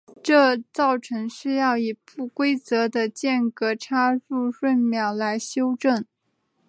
[0.23, 6.03] 这造成需要以不规则的间隔插入闰秒来修正。